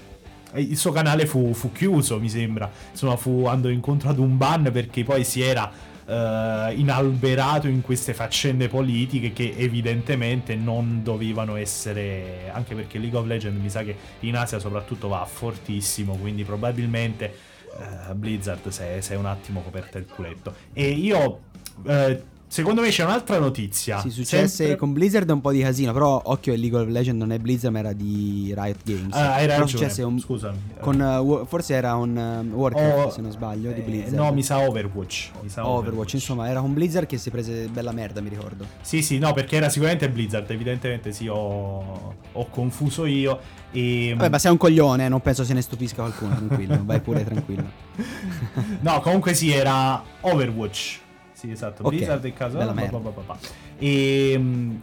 [0.54, 2.70] il suo canale fu, fu chiuso, mi sembra.
[2.90, 5.70] Insomma, fu andò incontro ad un ban perché poi si era
[6.06, 12.50] eh, inalberato in queste faccende politiche che evidentemente non dovevano essere.
[12.52, 17.34] Anche perché League of Legends mi sa che in Asia soprattutto va fortissimo, quindi probabilmente
[17.78, 20.54] eh, Blizzard si è, un attimo coperta il culetto.
[20.72, 21.40] E io.
[21.86, 23.98] eh, Secondo me c'è un'altra notizia.
[24.00, 27.32] Si successe Sempre- con Blizzard un po' di casino, però occhio, League of Legends non
[27.32, 29.14] è Blizzard ma era di Riot Games.
[29.14, 30.02] Ah, hai Però ragione.
[30.02, 30.58] un- Scusami.
[30.78, 34.12] con, uh, forse era un um, Warcraft Oh, se non sbaglio, di eh, Blizzard.
[34.16, 35.30] no, mi sa Overwatch.
[35.40, 38.66] Mi sa Overwatch, insomma, era un Blizzard che si prese bella merda, mi ricordo.
[38.82, 43.40] Sì, sì, no, perché era sicuramente Blizzard, evidentemente sì, ho, ho confuso io.
[43.72, 44.12] E...
[44.14, 47.64] Vabbè, ma sei un coglione, non penso se ne stupisca qualcuno, tranquillo, vai pure tranquillo.
[48.80, 51.00] No, comunque sì, era Overwatch.
[51.42, 52.56] Sì, esatto, Ok, Blizzard e caso.
[52.56, 52.98] bella ba- merda.
[52.98, 53.38] ba- ba- ba.
[53.76, 54.32] E,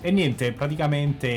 [0.02, 1.28] e niente, praticamente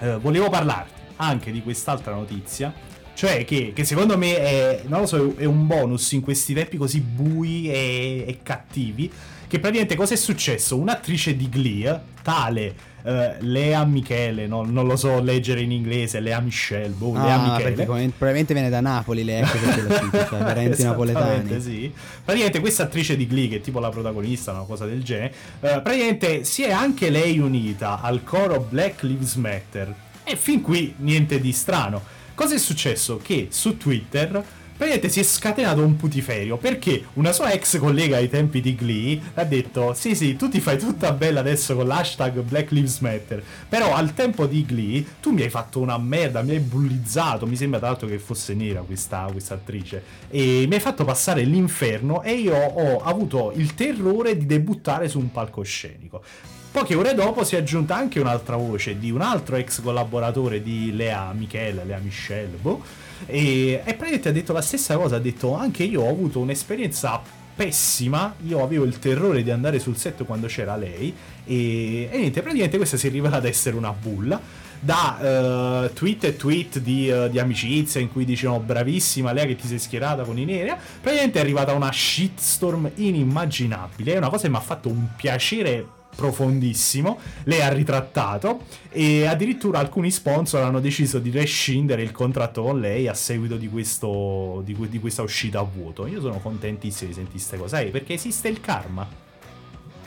[0.00, 2.74] eh, volevo parlarti anche di quest'altra notizia.
[3.14, 6.76] Cioè che, che secondo me è, non lo so, è un bonus in questi tempi
[6.76, 9.08] così bui e, e cattivi.
[9.46, 10.76] Che praticamente cosa è successo?
[10.76, 12.74] Un'attrice di Glee, tale
[13.08, 17.42] eh, Lea Michele, no- non lo so leggere in inglese, Lea Michelle, boh, Lea Ah,
[17.52, 17.62] Michele.
[17.70, 21.60] perché come- probabilmente viene da Napoli lei, ecco perché lo cito, cioè veramente Esattamente, napoletani.
[21.60, 21.92] sì.
[22.24, 25.80] Praticamente questa attrice di Glee, che è tipo la protagonista, una cosa del genere, eh,
[25.80, 29.94] praticamente si è anche lei unita al coro Black Lives Matter.
[30.24, 32.02] E fin qui niente di strano.
[32.34, 33.18] Cosa è successo?
[33.22, 34.44] Che su Twitter
[34.78, 39.20] praticamente si è scatenato un putiferio perché una sua ex collega ai tempi di Glee
[39.34, 43.42] ha detto sì sì tu ti fai tutta bella adesso con l'hashtag Black Lives Matter
[43.68, 47.46] però al tempo di Glee tu mi hai fatto una merda mi hai bullizzato.
[47.46, 50.02] Mi sembra tra l'altro che fosse nera questa, questa attrice.
[50.28, 55.18] E mi hai fatto passare l'inferno e io ho avuto il terrore di debuttare su
[55.18, 56.22] un palcoscenico.
[56.70, 60.94] Poche ore dopo si è aggiunta anche un'altra voce di un altro ex collaboratore di
[60.94, 62.82] Lea Michele, Lea Michelle, boh,
[63.26, 67.20] e, e praticamente ha detto la stessa cosa, ha detto anche io ho avuto un'esperienza
[67.54, 71.12] pessima, io avevo il terrore di andare sul set quando c'era lei
[71.44, 74.40] e, e niente, praticamente questa si è rivelata essere una bulla
[74.80, 79.56] da eh, tweet e tweet di, eh, di amicizia in cui dicevano bravissima Lea che
[79.56, 84.42] ti sei schierata con i neri praticamente è arrivata una shitstorm inimmaginabile è una cosa
[84.42, 90.80] che mi ha fatto un piacere profondissimo lei ha ritrattato e addirittura alcuni sponsor hanno
[90.80, 95.60] deciso di rescindere il contratto con lei a seguito di, questo, di, di questa uscita
[95.60, 96.08] a vuoto.
[96.08, 97.68] Io sono contentissimo di sentire queste cose.
[97.68, 99.06] Sai, perché esiste il karma.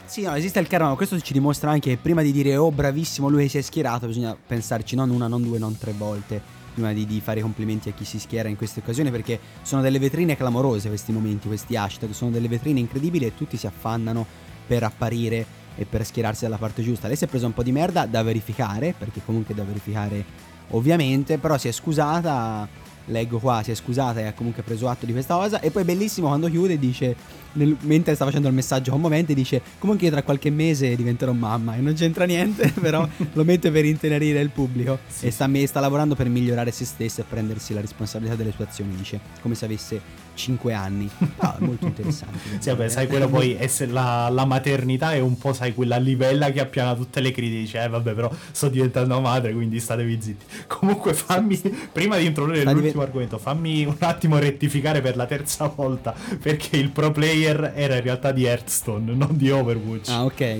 [0.03, 2.71] Sì, no, esiste il karma, ma questo ci dimostra anche che prima di dire oh
[2.71, 6.41] bravissimo lui si è schierato, bisogna pensarci non una, non due, non tre volte
[6.73, 9.99] prima di, di fare complimenti a chi si schiera in queste occasioni perché sono delle
[9.99, 14.25] vetrine clamorose questi momenti, questi hashtag, sono delle vetrine incredibili e tutti si affannano
[14.67, 17.07] per apparire e per schierarsi dalla parte giusta.
[17.07, 20.23] Lei si è presa un po' di merda da verificare, perché comunque da verificare
[20.69, 22.67] ovviamente, però si è scusata,
[23.05, 25.83] leggo qua, si è scusata e ha comunque preso atto di questa cosa e poi
[25.83, 27.15] bellissimo quando chiude dice,
[27.53, 31.75] nel- mentre sta facendo il messaggio commovente, dice comunque io tra qualche mese diventerò mamma
[31.75, 35.25] e non c'entra niente, però lo mette per intenerire il pubblico Sì.
[35.25, 38.95] e sta, sta lavorando per migliorare se stessa e prendersi la responsabilità delle sue azioni,
[38.95, 39.99] dice, come se avesse
[40.33, 41.09] 5 anni.
[41.17, 42.39] Però è molto interessante.
[42.61, 46.59] Sì, vabbè, sai, quello poi la, la maternità è un po', sai, quella livella che
[46.59, 47.81] appiana tutte le critiche.
[47.83, 50.45] Eh, vabbè, però sto diventando madre, quindi statevi zitti.
[50.67, 51.59] Comunque, fammi,
[51.91, 56.13] prima di introdurre Sta l'ultimo diven- argomento, fammi un attimo rettificare per la terza volta,
[56.41, 60.09] perché il pro player era in realtà di Hearthstone, non di Overwatch.
[60.09, 60.59] Ah, ok.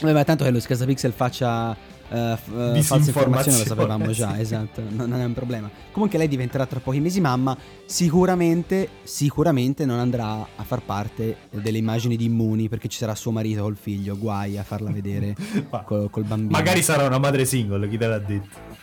[0.00, 1.76] Vabbè, ma tanto che lo Scasapixel faccia
[2.10, 5.70] eh, f- eh, informazioni lo sapevamo già, esatto, non, non è un problema.
[5.92, 11.78] Comunque lei diventerà tra pochi mesi mamma, sicuramente, sicuramente non andrà a far parte delle
[11.78, 15.34] immagini di Immuni perché ci sarà suo marito col figlio, guai a farla vedere
[15.84, 16.50] col, col bambino.
[16.50, 18.74] Magari sarà una madre single, chi te l'ha detto?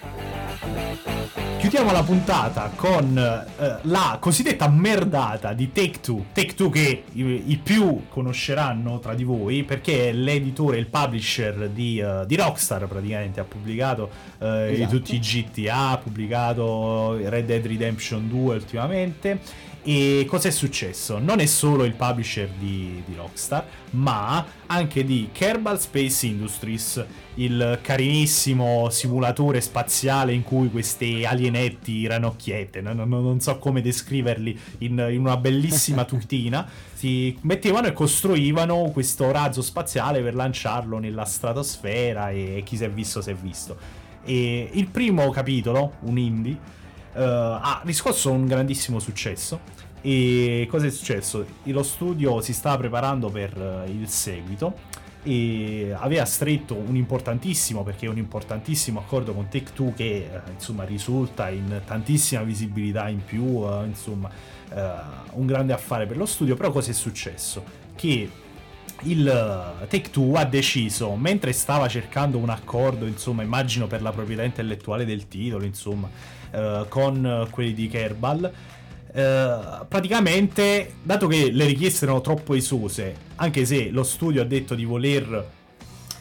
[1.61, 6.25] Chiudiamo la puntata con eh, la cosiddetta merdata di Take Two.
[6.33, 11.69] Take Two che i, i più conosceranno tra di voi perché è l'editore, il publisher
[11.69, 13.10] di, eh, di Rockstar praticamente.
[13.15, 14.09] Ha pubblicato
[14.39, 14.97] eh, Esatto.
[14.97, 19.39] tutti i GTA, ha pubblicato Red Dead Redemption 2 ultimamente.
[19.83, 21.17] E cos'è successo?
[21.17, 27.03] Non è solo il publisher di, di Rockstar, ma anche di Kerbal Space Industries,
[27.35, 33.57] il carinissimo simulatore spaziale in cui queste dei alienetti ranocchiette, no- no- no- non so
[33.57, 40.35] come descriverli in, in una bellissima tutina, si mettevano e costruivano questo razzo spaziale per
[40.35, 43.77] lanciarlo nella stratosfera e chi si è visto si è visto.
[44.23, 46.79] E il primo capitolo, un indie,
[47.13, 49.59] ha riscosso un grandissimo successo.
[50.01, 51.45] E cosa è successo?
[51.63, 54.73] Lo studio si stava preparando per eh, il seguito
[55.23, 60.51] e aveva stretto un importantissimo perché è un importantissimo accordo con Take Two che eh,
[60.51, 64.31] insomma risulta in tantissima visibilità in più eh, insomma
[64.73, 64.91] eh,
[65.33, 68.31] un grande affare per lo studio però cosa è successo che
[69.03, 74.11] il eh, Take Two ha deciso mentre stava cercando un accordo insomma immagino per la
[74.11, 76.09] proprietà intellettuale del titolo insomma
[76.51, 78.51] eh, con quelli di Kerbal
[79.13, 84.73] eh, praticamente, dato che le richieste erano troppo esose, anche se lo studio ha detto
[84.73, 85.49] di voler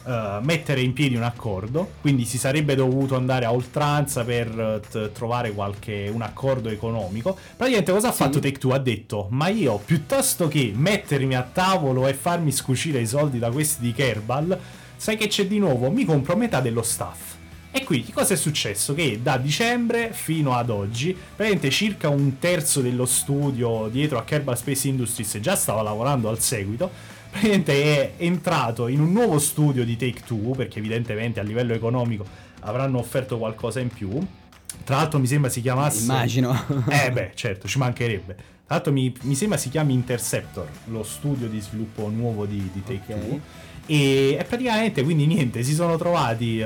[0.05, 5.11] eh, mettere in piedi un accordo, quindi si sarebbe dovuto andare a oltranza per t-
[5.11, 7.37] trovare qualche un accordo economico.
[7.55, 8.73] Praticamente cosa ha fatto Take Two?
[8.73, 13.51] Ha detto: "Ma io piuttosto che mettermi a tavolo e farmi scucire i soldi da
[13.51, 14.59] questi di Kerbal,
[14.97, 15.89] sai che c'è di nuovo?
[15.89, 17.30] Mi compro metà dello staff".
[17.73, 18.93] E quindi cosa è successo?
[18.93, 24.57] Che da dicembre fino ad oggi, praticamente circa un terzo dello studio dietro a Kerbal
[24.57, 26.91] Space Industries già stava lavorando al seguito.
[27.29, 32.25] Praticamente è entrato in un nuovo studio di Take Two, perché evidentemente a livello economico
[32.59, 34.09] avranno offerto qualcosa in più.
[34.83, 36.01] Tra l'altro mi sembra si chiamasse...
[36.01, 36.53] Immagino.
[36.89, 38.33] Eh beh, certo, ci mancherebbe.
[38.35, 42.83] Tra l'altro mi, mi sembra si chiami Interceptor, lo studio di sviluppo nuovo di, di
[42.83, 43.27] Take Ok.
[43.27, 43.39] Two.
[43.91, 46.63] E, e praticamente quindi niente, si sono trovati eh,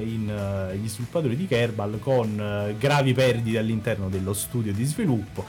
[0.00, 5.44] in, eh, gli sviluppatori di Kerbal con eh, gravi perdite all'interno dello studio di sviluppo,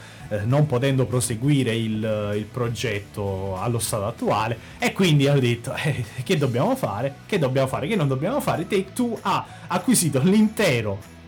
[0.46, 4.58] non potendo proseguire il, il progetto allo stato attuale.
[4.80, 8.66] E quindi hanno detto eh, che dobbiamo fare, che dobbiamo fare, che non dobbiamo fare.
[8.66, 11.18] Take Two ha acquisito l'intero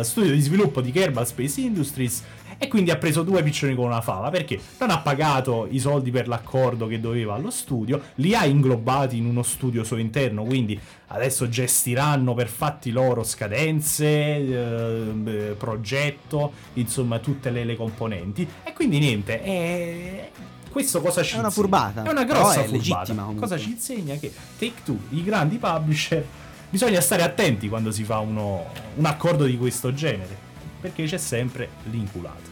[0.00, 2.22] studio di sviluppo di Kerbal Space Industries
[2.62, 6.10] e quindi ha preso due piccioni con una fava perché non ha pagato i soldi
[6.10, 10.78] per l'accordo che doveva allo studio, li ha inglobati in uno studio suo interno, quindi
[11.06, 18.72] adesso gestiranno per fatti loro scadenze, eh, beh, progetto, insomma tutte le, le componenti e
[18.74, 20.30] quindi niente, è...
[20.70, 23.14] Questo cosa ci È una furbata, È una grossa è furbata.
[23.36, 24.16] Cosa ci insegna?
[24.16, 26.24] Che Take Two, i grandi publisher,
[26.68, 30.36] bisogna stare attenti quando si fa uno- un accordo di questo genere,
[30.80, 32.49] perché c'è sempre l'inculato.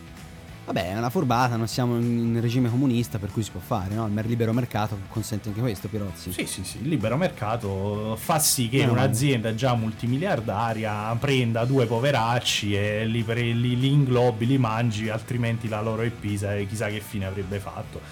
[0.68, 4.06] Vabbè, è una furbata, non siamo in regime comunista, per cui si può fare, no?
[4.06, 6.30] Il libero mercato consente anche questo, Pirozzi.
[6.30, 8.90] Sì, sì, sì, il libero mercato fa sì che male.
[8.90, 15.80] un'azienda già multimiliardaria prenda due poveracci e li, li- li inglobi, li mangi, altrimenti la
[15.80, 18.02] loro è pisa e chissà che fine avrebbe fatto.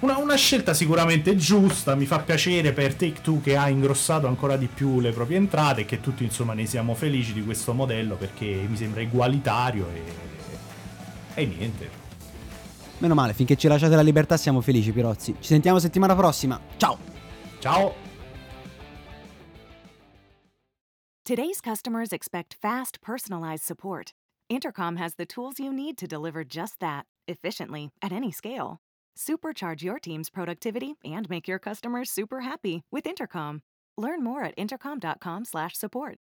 [0.00, 4.56] Una, una scelta sicuramente giusta, mi fa piacere per Take Two che ha ingrossato ancora
[4.56, 8.16] di più le proprie entrate e che tutti insomma ne siamo felici di questo modello
[8.16, 10.02] perché mi sembra egualitario e,
[11.34, 11.99] e niente.
[13.00, 15.34] Meno male, finché ci lasciate la libertà siamo felici, Pirozzi.
[15.40, 16.60] Ci sentiamo settimana prossima.
[16.76, 16.98] Ciao!
[17.58, 18.08] Ciao!
[21.24, 24.12] Today's customers expect fast, personalized support.
[24.48, 28.80] Intercom has the tools you need to deliver just that, efficiently, at any scale.
[29.16, 33.62] Supercharge your team's productivity and make your customers super happy with Intercom.
[33.96, 36.20] Learn more at intercom.com/support.